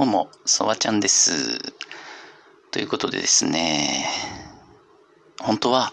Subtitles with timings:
[0.00, 1.58] どうも、そわちゃんです。
[2.70, 4.06] ということでですね、
[5.38, 5.92] 本当は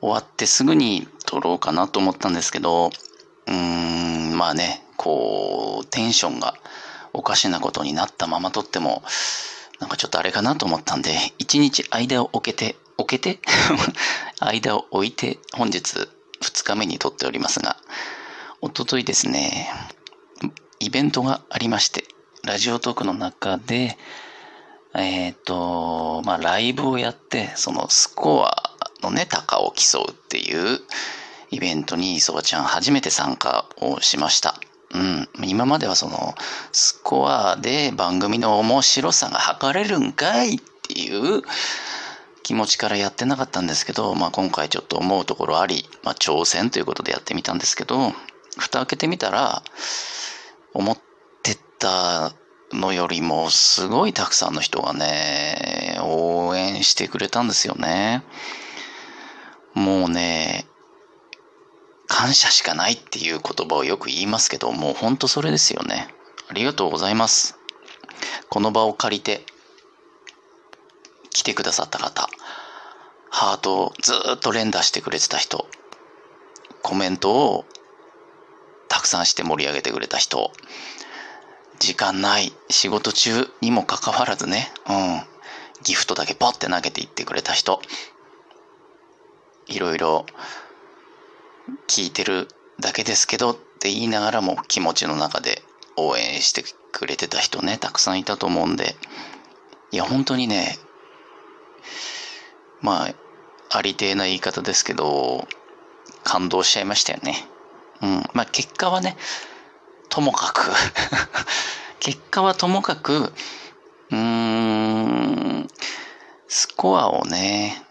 [0.00, 2.90] 終わってすぐに撮ろうかなと思ったんですけど、
[3.46, 6.54] うーん、まあね、こう、テンションが
[7.12, 9.04] おかしなことになったまま撮っても、
[9.78, 13.38] なんかちょっとあれかなと思ったんで、一日間を置けて、置けて
[14.40, 16.08] 間を置いて本日
[16.42, 17.76] 2日目に撮っておりますが、
[18.60, 19.70] おとといですね、
[20.80, 22.02] イベントがありまして、
[22.44, 23.96] ラジオトークの中で、
[24.94, 30.80] えっ、ー、と、まあ、ライブをやって、そのスコアのね、高を競うっていう
[31.50, 34.58] イベントに、そばちゃん初めて参加をしました。
[34.94, 35.28] うん。
[35.44, 36.34] 今まではその、
[36.72, 41.42] スコアで番組の面白さが測れるんかいっていう
[42.42, 48.12] 気持ちからやってなかったんですけど、まあ今回ちょっと思うところあり、まあ挑戦ということでやってみたんですけど、
[48.56, 49.62] 蓋開けてみたら、
[50.72, 50.98] 思っ
[51.78, 52.32] た
[52.72, 58.22] のよりもすごいたくさんの人がね、応援してくれたんですよね。
[59.74, 60.66] もうね、
[62.06, 66.08] 感謝しかないっていう言葉をよく言いますけど、もうほんとそれですよね。
[66.48, 67.58] ありがとうございます。
[68.48, 69.44] この場を借りて
[71.30, 72.28] 来てくださった方、
[73.30, 75.66] ハートをずっと連打してくれてた人、
[76.82, 77.64] コメントを
[78.88, 80.50] たくさんして盛り上げてくれた人、
[81.78, 85.22] 時間ない、仕事中にもかかわらずね、うん、
[85.84, 87.80] ギフトだけポッて投げていってくれた人、
[89.66, 90.26] いろいろ
[91.86, 92.48] 聞いてる
[92.80, 95.62] だけですけどって言いながらも気持ちの中で
[95.96, 98.96] 応援してくれてた人ね、たくさんいたと思うんで、
[99.90, 100.78] いや、本当にね、
[102.80, 103.14] まあ、
[103.70, 105.46] ありてえな言い方ですけど、
[106.24, 107.46] 感動しちゃいましたよね。
[108.02, 108.22] うん。
[108.32, 109.16] まあ結果はね、
[110.08, 110.70] ともかく
[112.00, 113.32] 結果はともかく、
[114.10, 115.68] うーん、
[116.48, 117.82] スコアをね、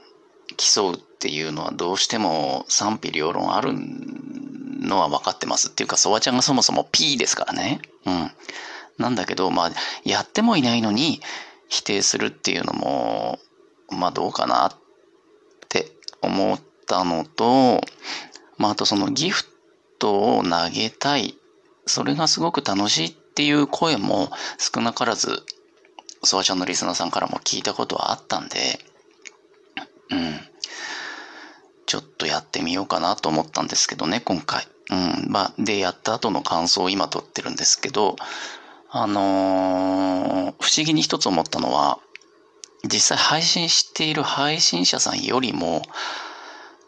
[0.57, 7.81] 競うっていうのはどうしても賛否両論あるのは分かってますっていうか、ソワちゃんがそもそも P ですからね。
[8.05, 8.31] うん。
[8.97, 9.71] なんだけど、まあ、
[10.03, 11.21] やってもいないのに
[11.69, 13.39] 否定するっていうのも、
[13.89, 14.73] まあどうかなっ
[15.69, 17.81] て思ったのと、
[18.57, 19.45] まああとそのギフ
[19.99, 21.37] トを投げたい。
[21.87, 25.43] それがすごく楽しいっていう声も少なからず、
[26.23, 28.79] ソワちゃんのリスナーさんからも聞いたことはあったんで、
[30.09, 30.39] うん。
[31.85, 34.67] ちょっとやってみようかなと思ったんですけどね、今回。
[34.89, 35.31] うん。
[35.31, 38.15] まあ、で、やった後の感想を今撮ってるんですけど、
[38.89, 41.99] あのー、不思議に一つ思ったのは、
[42.83, 45.81] 実際配信している配信者さんよりも、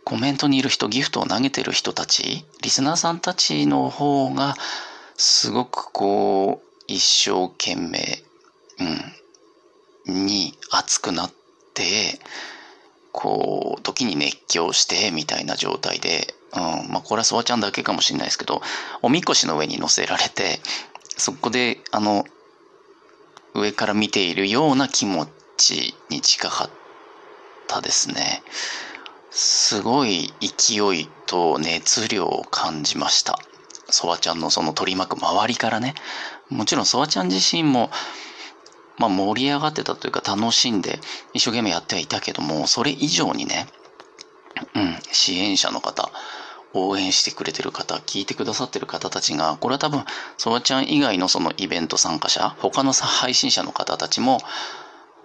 [0.06, 4.56] コメントにいる人、ギフトを投げてる人たち、リスナーさんたちの方が、
[5.22, 8.24] すごくこう、一生懸命、
[10.08, 11.32] うん、に熱くなっ
[11.74, 12.22] て、
[13.12, 16.58] こう、時に熱狂して、みたいな状態で、う
[16.88, 18.62] ん、まあこれはソワちゃんだけかもしれないですけど、
[19.02, 20.62] おみこしの上に乗せられて、
[21.18, 22.24] そこで、あの、
[23.54, 26.70] 上から見ているような気持ちに近かっ
[27.68, 28.42] たですね。
[29.32, 33.38] すごい勢いと熱量を感じました。
[33.92, 35.96] ソワちゃんのその取り巻く周りからね。
[36.50, 37.90] もちろんソワちゃん自身も、
[38.98, 41.00] まあ盛り上がってたというか楽しんで
[41.34, 43.68] 一生懸命やってはいたけども、それ以上にね、
[44.76, 46.10] うん、支援者の方、
[46.74, 50.04] 応援してくれてる方、聞いてくださってる方たちが、これは多分、
[50.38, 54.40] ソワちゃん以外のそのイベント参加者、他の配信者の方たちも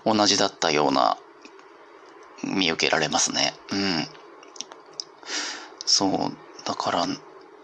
[0.04, 1.18] 同じだったような
[2.44, 3.54] 見受けられますね。
[3.72, 4.06] うん。
[5.84, 6.10] そう。
[6.64, 7.06] だから、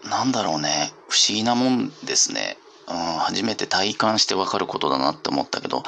[0.09, 0.91] なんだろうね。
[1.09, 2.57] 不思議なもんですね。
[2.87, 2.95] うん。
[2.95, 5.83] 初めて体感してわかることだなって思ったけど、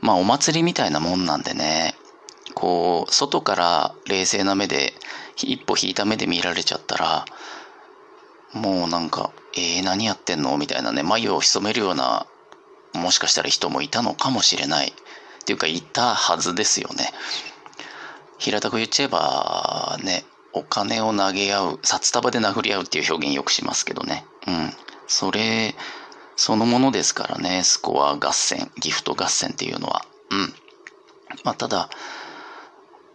[0.00, 1.94] まあお祭りみたいなもんなんでね。
[2.54, 4.94] こう、外から冷静な目で、
[5.36, 7.24] 一歩引いた目で見られちゃったら、
[8.52, 10.56] もうなんか、えー、何やってんの？
[10.56, 12.26] みたいなね、眉を潜めるような、
[12.94, 14.88] もしかしたら人もいたのかもしれない。
[14.88, 17.12] っていうか、いたはずですよね。
[18.38, 20.24] 平たく言っちゃえば、ね、
[20.56, 24.24] お金を投げ合う、札束で殴り合うっていう表現よくしますけどね。
[24.46, 24.72] うん。
[25.06, 25.74] それ、
[26.34, 30.06] そのものですからね、スコア合戦、ギフト合戦っていうのは。
[30.30, 30.54] うん。
[31.44, 31.90] まあ、ただ、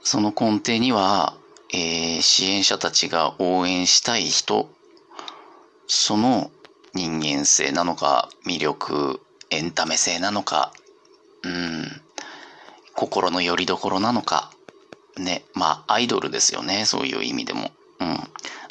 [0.04, 1.36] その根底には、
[1.74, 4.70] えー、支援者たちが応援したい人、
[5.88, 6.52] その
[6.94, 10.74] 人間性なのか、魅力、エンタメ性なのか、
[11.44, 12.02] うん、
[12.94, 14.51] 心の拠り所なのか、
[15.24, 17.72] ね、まあ、アイドルですよね、そういう意味でも。
[18.00, 18.20] うん。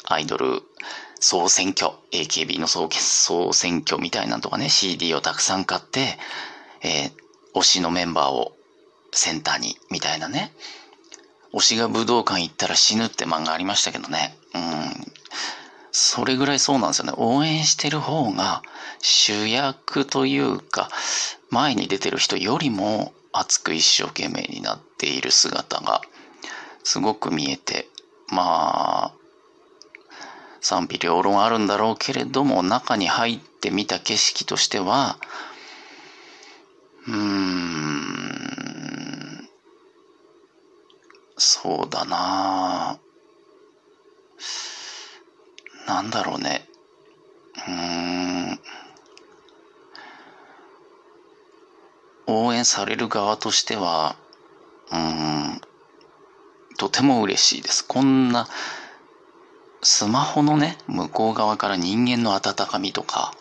[0.04, 0.62] アイドル
[1.20, 6.18] 総選挙、AKB の総総選挙みたいなんとかね、CD をたくさん買って、
[6.82, 7.12] えー、
[7.54, 8.56] 推しのメンバーを
[9.12, 10.52] センターに、みたいなね。
[11.52, 14.36] 推しが武道館行ったら死ぬって漫画ありましたけどね。
[14.54, 15.12] うん。
[15.92, 17.12] それぐらいそうなんですよね。
[17.16, 18.62] 応援してる方が
[19.00, 20.88] 主役というか、
[21.50, 26.00] 前に出てる人よりも熱く一生懸命になっている姿が
[26.82, 27.86] すごく見えて、
[28.28, 29.14] まあ、
[30.60, 35.18] 賛否両論あるんだろうけれども、中に入ってみた景色としては、
[37.06, 38.50] うーん、
[41.36, 42.98] そうだな
[45.86, 46.68] なんだろうね。
[47.66, 48.60] うーん。
[52.26, 54.14] 応援される側としては、
[54.92, 55.29] うん、
[56.80, 57.84] とても嬉しいです。
[57.86, 58.48] こんな、
[59.82, 63.34] スマホのね、向こう側から人間の温かみとか、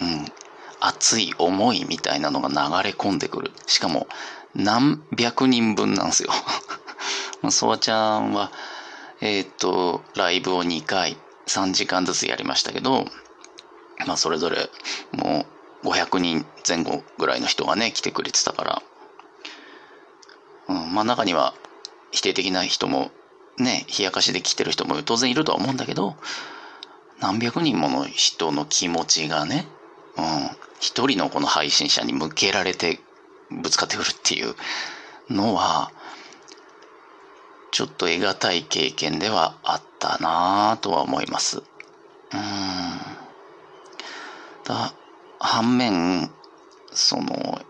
[0.00, 0.24] うん、
[0.80, 3.52] 熱い思いみたいなのが流れ込んでくる。
[3.66, 4.06] しかも、
[4.54, 6.30] 何百人分なんですよ。
[7.52, 8.50] ソワちゃんは、
[9.20, 11.18] えっ、ー、と、ライブを2回、
[11.48, 13.04] 3時間ずつやりましたけど、
[14.06, 14.70] まあ、それぞれ、
[15.12, 15.44] も
[15.84, 18.82] う、500人前後ぐらいの人がね、来てくれてたから、
[20.68, 21.52] うん、まあ、中には、
[22.10, 23.10] 否定的な人も、
[23.58, 26.16] ね、冷やかしで来てる人も当然いるとは思うんだけど、
[27.20, 29.66] 何百人もの人の気持ちがね、
[30.16, 30.24] うん、
[30.80, 33.00] 一人のこの配信者に向けられて
[33.50, 34.54] ぶつかってくるっていう
[35.28, 35.92] のは、
[37.70, 41.58] ちょっと得難い経験ではあったなぁとは思います。
[41.58, 42.40] うん。
[44.64, 44.92] だ、
[45.38, 46.30] 反面、
[46.92, 47.60] その、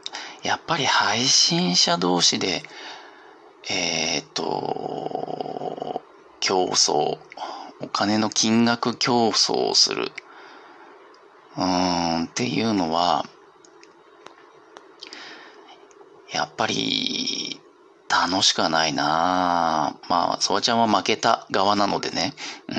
[0.42, 2.62] やっぱり配信者同士で、
[3.69, 6.03] えっ、ー、と、
[6.41, 7.19] 競争、
[7.81, 10.12] お金の金額競争をする。
[11.57, 13.27] うーん、っていうのは、
[16.33, 17.61] やっぱり、
[18.09, 22.35] 楽しくはないなまあ、そわちゃんは負けた側なのでね、
[22.69, 22.77] うん。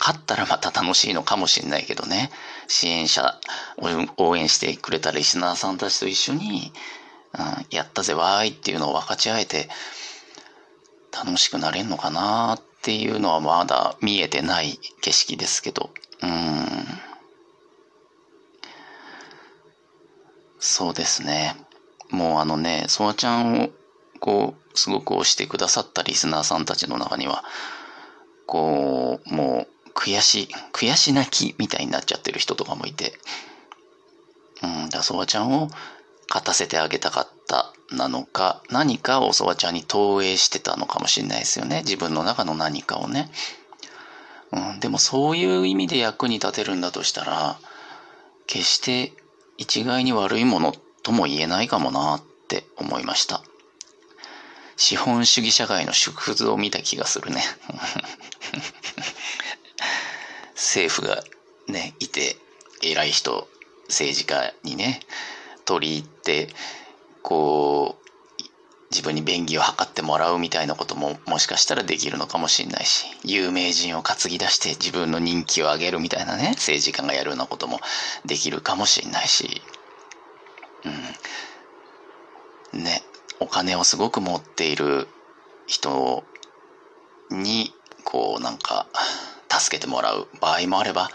[0.00, 2.32] 勝ったらまた楽しいのかもしれないけどね、
[2.66, 3.38] 支援者、
[4.16, 6.72] 応援してくれたリスナーさんたちと一緒に、
[7.38, 9.68] うん、やったぜわーいっていうのを分かち合えて、
[11.12, 15.90] 楽しくなれんのかなっていうのはまだ見えてない景色ですけど、
[16.22, 16.66] うん。
[20.58, 21.56] そうですね。
[22.10, 23.70] もうあのね、ソワちゃんを
[24.22, 27.42] こう、すごく推してくださったリスナーさんたちの中には、
[28.46, 33.14] こう、もう、悔し、悔し泣きみたいになっちゃってる人とかもいて、
[34.62, 35.68] うん、だソワちゃんを
[36.28, 41.82] 勝たせてあげたかったなのか、何かをソワちゃんに投影してたのかもしれないですよね。
[41.84, 43.30] 自分の中の何かをね。
[44.52, 47.58] うん、でもそういう意味で役に立てるんだとしたら、
[48.46, 49.12] 決して
[49.56, 53.42] 一概に悪いものとも言えないかもなって思いました。
[54.76, 57.44] 資本主義社会の縮図を見た気がするね。
[60.54, 61.22] 政府が
[61.68, 62.36] ね、いて、
[62.82, 63.48] 偉い人、
[63.88, 65.00] 政治家にね、
[65.64, 66.48] 取り入って、
[67.22, 68.02] こう、
[68.90, 77.80] 自分に便宜を図ってもらうみたいなことももしかしたらできるのかもしれないし、有名人を担ぎ出して自分の人気を上げるみたいなね、政治家がやるようなことも
[78.26, 79.62] できるかもしれないし、
[82.72, 82.82] うん。
[82.82, 83.02] ね、
[83.40, 85.08] お金をすごく持っている
[85.66, 86.24] 人
[87.30, 87.72] に
[88.04, 88.86] こうなんか
[89.48, 91.10] 助けてもらう場合もあれば、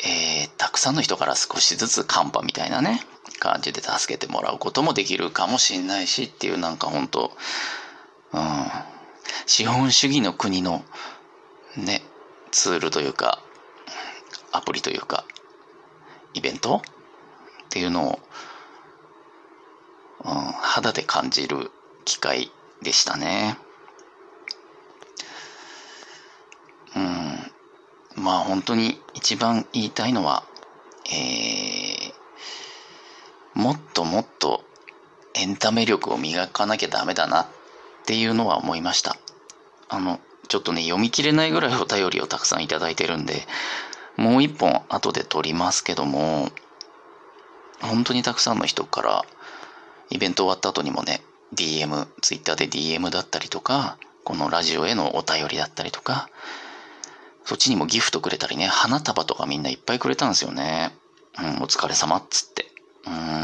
[0.00, 3.00] えー、たくさんの人から少しずつカンパみたいなね
[3.42, 7.32] 感じで助けてもらうこともできるかもしんないしっていうなんか本当
[8.32, 8.40] うん
[9.46, 10.84] 資本主義の国の
[11.76, 12.02] ね
[12.52, 13.40] ツールというか
[14.52, 15.24] アプリというか
[16.34, 16.82] イベント
[17.64, 18.18] っていうのを
[20.24, 21.70] うん、肌で感じる
[22.04, 22.50] 機会
[22.82, 23.58] でしたね。
[26.94, 27.00] う
[28.20, 30.44] ん、まあ本当に一番言いたいのは、
[31.06, 31.81] えー、
[33.62, 34.64] もっともっと
[35.34, 37.46] エンタメ力を磨かなきゃダメだなっ
[38.06, 39.16] ていうのは思いました。
[39.88, 43.46] あの、ちょっとね、読み切れないぐらいお便りをたくさんいただいてるんで、
[44.16, 46.48] もう一本後で撮りますけども、
[47.80, 49.24] 本当にたくさんの人から
[50.10, 51.22] イベント終わった後にもね、
[51.54, 56.28] DM、Twitter で DM だったりとか、このラジオへのお便りだったりとか、
[57.44, 60.90] そっちにもギフトくれたりね、花束とかみんないっぱいくれたんですよね。
[61.38, 62.66] うん、お疲れ様っつって。
[63.06, 63.41] うん。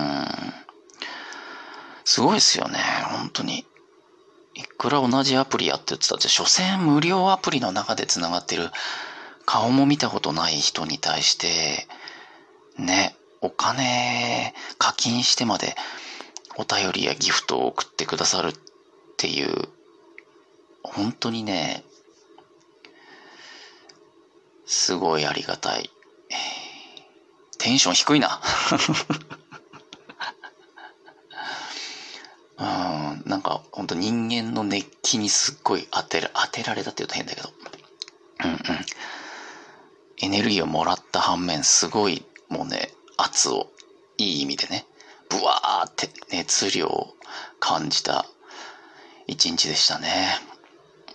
[2.18, 2.80] すごいですよね、
[3.12, 3.64] 本当に。
[4.54, 8.70] いくら同じアプリやってってたって、所詮無料アプリの中で繋がってる、
[9.46, 11.86] 顔も見たことない人に対して、
[12.76, 15.76] ね、お金課金してまで
[16.56, 18.54] お便りやギフトを送ってくださるっ
[19.16, 19.68] ていう、
[20.82, 21.84] 本当にね、
[24.66, 25.88] すごいありがたい。
[27.58, 28.40] テンション低いな。
[32.58, 37.50] うん、なんか本当人間の熱気にすっごい当てら、当てられたって言うと変だけど。
[38.44, 38.58] うんうん。
[40.20, 43.70] エネルギーをもらった反面、すごいもうね、圧を、
[44.16, 44.86] いい意味でね、
[45.28, 47.14] ブワーって熱量を
[47.60, 48.24] 感じた
[49.26, 50.30] 一日でしたね。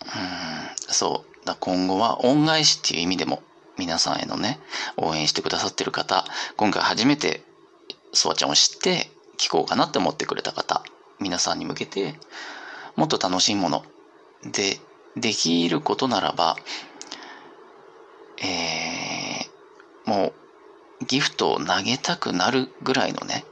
[0.02, 1.46] うん、そう。
[1.46, 3.42] だ今後は恩返しっていう意味でも
[3.78, 4.60] 皆さんへのね、
[4.98, 6.26] 応援してくださってる方、
[6.58, 7.44] 今回初めて
[8.14, 10.84] ソワちゃんを知って聞こうかなって思ってくれた方、
[11.24, 12.16] 皆さんに向けて、
[12.96, 13.84] もっと楽しいもの
[14.44, 14.80] で、
[15.16, 16.58] できることならば、
[18.40, 20.34] えー、も
[21.02, 23.46] う、ギフトを投げたくなるぐらいのね、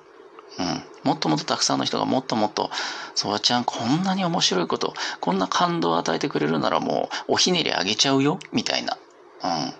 [0.59, 0.83] うん。
[1.03, 2.69] もっともっとたくさんの人がもっともっと、
[3.15, 8.97] そわちゃんこんなに面白いこと、こんな感動を与えてくれるならもうおひねりあげちゃうよ、みたいな。
[9.43, 9.73] うん。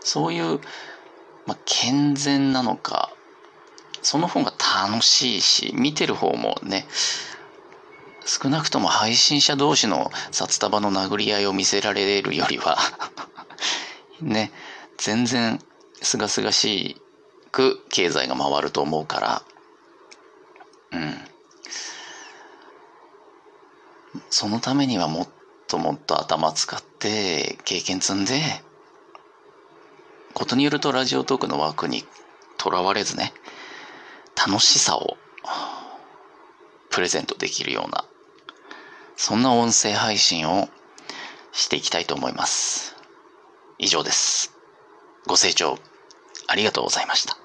[0.00, 0.60] そういう、
[1.46, 3.10] ま、健全なのか、
[4.02, 4.52] その方が
[4.86, 6.86] 楽しいし、見てる方もね、
[8.24, 12.78] 少なくとも配信者同士の札束の殴り合いを見せられるよりは
[14.20, 14.52] ね、
[14.96, 15.60] 全然
[16.00, 17.00] すがすがし
[17.50, 19.42] く経済が回ると思うから、
[20.92, 21.28] うん。
[24.30, 25.28] そのためにはもっ
[25.68, 28.40] ともっと頭使って経験積んで、
[30.34, 32.04] ことによるとラジオトークの枠に
[32.58, 33.32] とらわれずね、
[34.36, 35.16] 楽しさを
[36.90, 38.04] プレゼントできるような、
[39.24, 40.68] そんな音声配信を
[41.52, 42.96] していきたいと思います。
[43.78, 44.52] 以上です。
[45.28, 45.78] ご清聴
[46.48, 47.41] ありがとうございました。